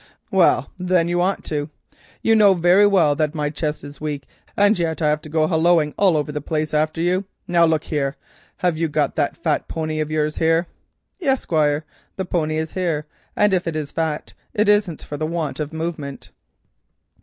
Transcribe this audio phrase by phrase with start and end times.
[0.31, 1.69] "Well, then, you ought to.
[2.23, 4.25] You know very well that my chest is weak,
[4.57, 7.25] and yet I have to go hallooing all over the place after you.
[7.47, 8.15] Now look here,
[8.57, 10.65] have you got that fat pony of yours in the yard?"
[11.19, 11.85] "Yis, Squire,
[12.15, 15.17] the pony is here, and if so be as it is fat it bean't for
[15.17, 16.31] the want of movement."